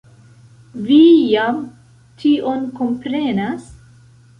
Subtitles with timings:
[0.87, 0.97] Vi
[1.33, 1.61] jam
[2.25, 3.75] tion komprenas?